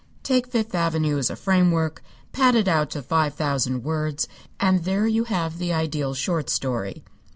[0.23, 2.01] Take Fifth Avenue as a framework,
[2.31, 4.27] pad it out to five thousand words,
[4.59, 7.03] and there you have the ideal short story.